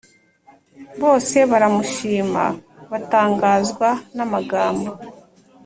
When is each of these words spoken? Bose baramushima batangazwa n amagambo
Bose 1.01 1.37
baramushima 1.51 2.43
batangazwa 2.91 3.89
n 4.15 4.17
amagambo 4.25 4.91